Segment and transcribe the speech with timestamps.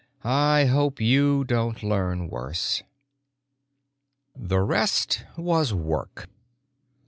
[0.23, 2.81] "I hope you don't learn worse."
[4.35, 6.27] The rest was work.